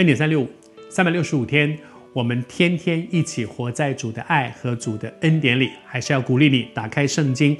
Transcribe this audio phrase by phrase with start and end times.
[0.00, 0.48] 恩典三六五，
[0.88, 1.78] 三百六十五天，
[2.14, 5.72] 我们天天一起活在主的爱和主的恩典里。
[5.84, 7.54] 还是要鼓励你打开圣经。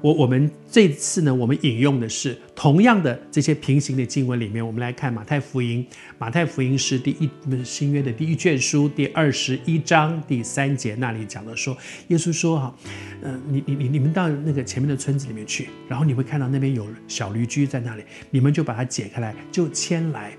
[0.00, 5.84] 我我们这次呢，我们引用的是同样的这些平行的经文里面，我们来看马太福音。
[6.16, 7.28] 马太福音是第一
[7.64, 11.76] 新约的第一卷书第二十一章第三节那里讲的说，
[12.06, 12.74] 耶稣说哈，
[13.20, 20.30] 呃，你你你你们到那个前面的村子里面去，然后你会看到那边有小驴驹在那里，你们就把它解开来，就牵来。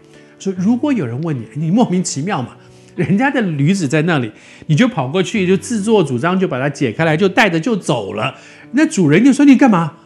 [0.42, 2.58] 说如果有人问你，你莫名其妙嘛，
[2.96, 4.32] 人家的驴子在那里，
[4.66, 8.36] 你就跑过去就自作主张就把它解开来，就带着就走了。
[8.72, 9.98] 那主人就说：“你干嘛？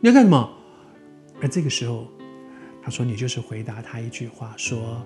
[0.00, 0.50] 你要干什么？”
[1.40, 2.08] 而这个时候，
[2.82, 5.00] 他说：“你就是回答他一句话，说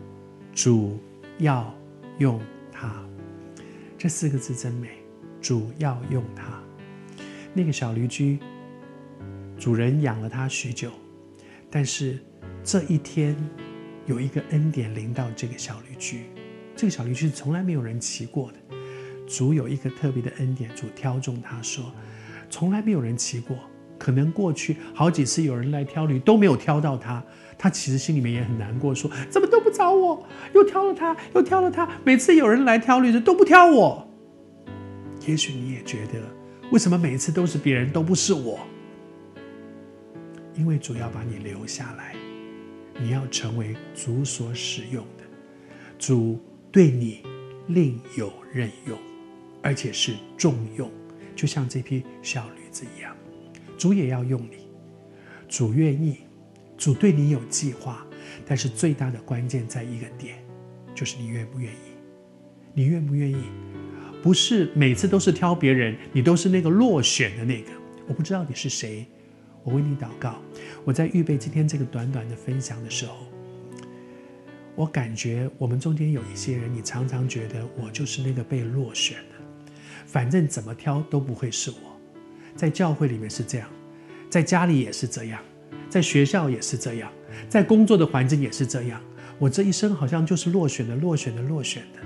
[0.54, 0.98] 主
[1.38, 1.74] 要
[2.18, 2.40] 用
[2.72, 2.94] 它。”
[3.98, 4.88] 这四个字真美，
[5.40, 6.44] 主要用它。
[7.52, 8.38] 那个小驴驹，
[9.58, 10.90] 主人养了它许久，
[11.68, 12.18] 但是
[12.62, 13.36] 这一天
[14.08, 16.20] 有一个恩典临到这个小驴駒。
[16.74, 18.76] 这个小驴駒是从来没有人骑过的，
[19.28, 21.84] 主有一个特别的恩典，主挑中他说。
[22.48, 23.54] 从来没有人骑过，
[23.98, 27.22] 可能过去好几次有人来挑驴都没有挑到他，
[27.58, 34.08] 他其实心里面也很难过，说怎么都不找我，又挑了他，又挑了他，每次有人来挑驴的都不挑我。
[35.26, 36.22] 也许你也觉得，
[36.72, 38.58] 为什么每一次都是别人，都不是我？
[40.54, 42.16] 因为主要把你留下来，
[43.00, 45.24] 你要成为主所使用的，
[45.98, 46.38] 主
[46.72, 47.20] 对你
[47.68, 48.98] 另有任用，
[49.62, 50.90] 而且是重用。
[51.36, 53.16] 就像这匹小驴子一样，
[53.76, 54.66] 主也要用你，
[55.48, 56.18] 主愿意，
[56.76, 58.04] 主对你有计划，
[58.44, 60.42] 但是最大的关键在一个点，
[60.96, 61.94] 就是你愿不愿意，
[62.74, 63.36] 你愿不愿意？
[64.20, 67.70] 不是每次都是挑别人，你都是那个落选的那个。
[68.08, 69.06] 我不知道你是谁，
[69.64, 70.36] 我为你祷告。
[70.84, 73.14] 我在预备今天这个短短的分享的时候，
[74.74, 79.34] 我感觉我们中间有一些人，你常常觉得我就是那个被落选的。
[80.06, 81.76] 反正怎么挑都不会是我，
[82.56, 83.68] 在教会里面是这样，
[84.30, 85.40] 在家里也是这样，
[85.90, 87.12] 在学校也是这样，
[87.48, 89.00] 在工作的环境也是这样。
[89.38, 92.00] 我这一生好像就是落选的、落选的、落选的。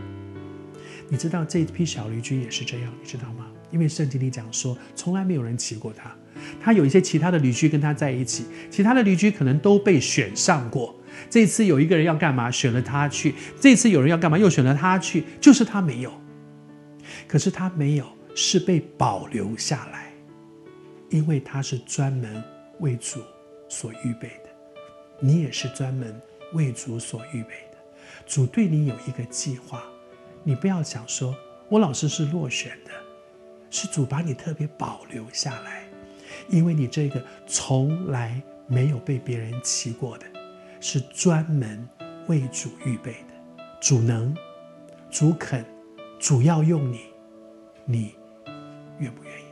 [1.08, 3.46] 你知道这一批小驴驹也是这样，你知道吗？
[3.70, 6.14] 因为圣经里讲说，从来没有人骑过它，
[6.60, 10.94] 它有一些其他的驴驹跟它在一起，其他的驴驹可能都被选上过。
[11.28, 16.12] 这次有一个人要干嘛，选了他去；这次有人要干嘛，又选了他去，就是他没有。
[17.28, 20.12] 可是他没有，是被保留下来，
[21.10, 22.42] 因为他是专门
[22.80, 23.20] 为主
[23.68, 24.50] 所预备的。
[25.20, 26.18] 你也是专门
[26.52, 27.78] 为主所预备的。
[28.26, 29.82] 主对你有一个计划，
[30.44, 31.34] 你不要想说，
[31.68, 32.90] 我老师是落选的，
[33.70, 35.84] 是主把你特别保留下来，
[36.48, 40.26] 因为你这个从来没有被别人骑过的，
[40.80, 41.88] 是专门
[42.26, 43.64] 为主预备的。
[43.80, 44.36] 主能，
[45.10, 45.64] 主肯。
[46.18, 47.00] 主要用你，
[47.84, 48.14] 你
[49.00, 49.44] 愿不愿意